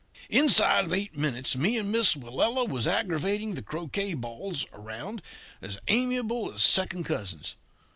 [0.31, 5.21] Inside of eight minutes me and Miss Willella was aggravating the croquet balls around
[5.61, 7.55] as amiable as second cousins.